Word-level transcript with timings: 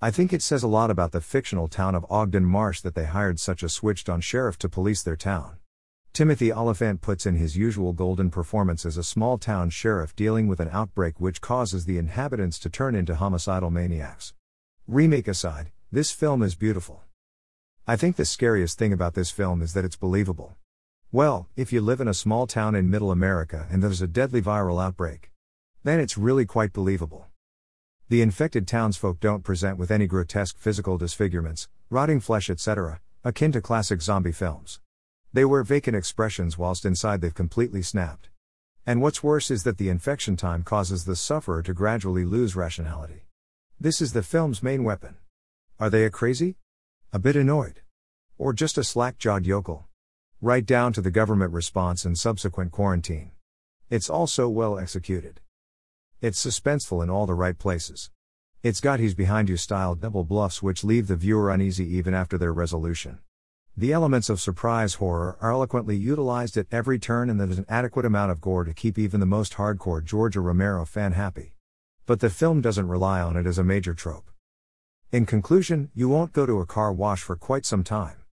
I 0.00 0.12
think 0.12 0.32
it 0.32 0.42
says 0.42 0.62
a 0.62 0.68
lot 0.68 0.92
about 0.92 1.10
the 1.10 1.20
fictional 1.20 1.66
town 1.66 1.96
of 1.96 2.06
Ogden 2.08 2.44
Marsh 2.44 2.82
that 2.82 2.94
they 2.94 3.06
hired 3.06 3.40
such 3.40 3.64
a 3.64 3.68
switched 3.68 4.08
on 4.08 4.20
sheriff 4.20 4.56
to 4.58 4.68
police 4.68 5.02
their 5.02 5.16
town. 5.16 5.56
Timothy 6.12 6.52
Olyphant 6.52 7.00
puts 7.00 7.26
in 7.26 7.34
his 7.34 7.56
usual 7.56 7.92
golden 7.92 8.30
performance 8.30 8.86
as 8.86 8.96
a 8.96 9.02
small 9.02 9.38
town 9.38 9.70
sheriff 9.70 10.14
dealing 10.14 10.46
with 10.46 10.60
an 10.60 10.68
outbreak 10.70 11.18
which 11.18 11.40
causes 11.40 11.84
the 11.84 11.98
inhabitants 11.98 12.60
to 12.60 12.70
turn 12.70 12.94
into 12.94 13.16
homicidal 13.16 13.70
maniacs. 13.70 14.34
Remake 14.86 15.26
aside, 15.26 15.72
this 15.90 16.12
film 16.12 16.44
is 16.44 16.54
beautiful. 16.54 17.02
I 17.84 17.96
think 17.96 18.14
the 18.14 18.24
scariest 18.24 18.78
thing 18.78 18.92
about 18.92 19.14
this 19.14 19.32
film 19.32 19.62
is 19.62 19.72
that 19.72 19.84
it's 19.84 19.96
believable. 19.96 20.54
Well, 21.10 21.48
if 21.56 21.72
you 21.72 21.80
live 21.80 22.00
in 22.00 22.06
a 22.06 22.14
small 22.14 22.46
town 22.46 22.76
in 22.76 22.88
middle 22.88 23.10
America 23.10 23.66
and 23.68 23.82
there's 23.82 24.02
a 24.02 24.06
deadly 24.06 24.42
viral 24.42 24.80
outbreak, 24.80 25.32
then 25.82 25.98
it's 25.98 26.16
really 26.16 26.46
quite 26.46 26.72
believable. 26.72 27.27
The 28.10 28.22
infected 28.22 28.66
townsfolk 28.66 29.20
don't 29.20 29.44
present 29.44 29.76
with 29.76 29.90
any 29.90 30.06
grotesque 30.06 30.56
physical 30.58 30.96
disfigurements, 30.96 31.68
rotting 31.90 32.20
flesh, 32.20 32.48
etc., 32.48 33.02
akin 33.22 33.52
to 33.52 33.60
classic 33.60 34.00
zombie 34.00 34.32
films. 34.32 34.80
They 35.34 35.44
wear 35.44 35.62
vacant 35.62 35.94
expressions 35.94 36.56
whilst 36.56 36.86
inside 36.86 37.20
they've 37.20 37.34
completely 37.34 37.82
snapped. 37.82 38.30
And 38.86 39.02
what's 39.02 39.22
worse 39.22 39.50
is 39.50 39.64
that 39.64 39.76
the 39.76 39.90
infection 39.90 40.38
time 40.38 40.62
causes 40.62 41.04
the 41.04 41.16
sufferer 41.16 41.62
to 41.62 41.74
gradually 41.74 42.24
lose 42.24 42.56
rationality. 42.56 43.26
This 43.78 44.00
is 44.00 44.14
the 44.14 44.22
film's 44.22 44.62
main 44.62 44.84
weapon. 44.84 45.16
Are 45.78 45.90
they 45.90 46.06
a 46.06 46.10
crazy? 46.10 46.56
A 47.12 47.18
bit 47.18 47.36
annoyed? 47.36 47.82
Or 48.38 48.54
just 48.54 48.78
a 48.78 48.84
slack 48.84 49.18
jawed 49.18 49.44
yokel? 49.44 49.86
Right 50.40 50.64
down 50.64 50.94
to 50.94 51.02
the 51.02 51.10
government 51.10 51.52
response 51.52 52.06
and 52.06 52.18
subsequent 52.18 52.72
quarantine. 52.72 53.32
It's 53.90 54.08
all 54.08 54.26
so 54.26 54.48
well 54.48 54.78
executed. 54.78 55.40
It's 56.20 56.44
suspenseful 56.44 57.00
in 57.00 57.10
all 57.10 57.26
the 57.26 57.34
right 57.34 57.56
places. 57.56 58.10
It's 58.64 58.80
got 58.80 58.98
he's 58.98 59.14
behind 59.14 59.48
you 59.48 59.56
style 59.56 59.94
double 59.94 60.24
bluffs 60.24 60.60
which 60.60 60.82
leave 60.82 61.06
the 61.06 61.14
viewer 61.14 61.48
uneasy 61.48 61.86
even 61.96 62.12
after 62.12 62.36
their 62.36 62.52
resolution. 62.52 63.20
The 63.76 63.92
elements 63.92 64.28
of 64.28 64.40
surprise 64.40 64.94
horror 64.94 65.38
are 65.40 65.52
eloquently 65.52 65.96
utilized 65.96 66.56
at 66.56 66.66
every 66.72 66.98
turn, 66.98 67.30
and 67.30 67.38
there's 67.38 67.58
an 67.58 67.66
adequate 67.68 68.04
amount 68.04 68.32
of 68.32 68.40
gore 68.40 68.64
to 68.64 68.74
keep 68.74 68.98
even 68.98 69.20
the 69.20 69.26
most 69.26 69.52
hardcore 69.54 70.04
George 70.04 70.34
A. 70.34 70.40
Romero 70.40 70.84
fan 70.84 71.12
happy. 71.12 71.52
But 72.04 72.18
the 72.18 72.30
film 72.30 72.60
doesn't 72.60 72.88
rely 72.88 73.20
on 73.20 73.36
it 73.36 73.46
as 73.46 73.58
a 73.58 73.62
major 73.62 73.94
trope. 73.94 74.28
In 75.12 75.24
conclusion, 75.24 75.92
you 75.94 76.08
won't 76.08 76.32
go 76.32 76.46
to 76.46 76.58
a 76.58 76.66
car 76.66 76.92
wash 76.92 77.22
for 77.22 77.36
quite 77.36 77.64
some 77.64 77.84
time. 77.84 78.17